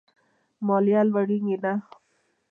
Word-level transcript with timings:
ماليه 0.65 1.01
لوړېږي 1.11 1.55
نه. 1.63 1.73